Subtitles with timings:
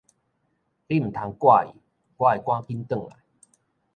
[0.03, 0.19] 你毋通掛意，我會
[2.39, 3.15] 趕緊轉來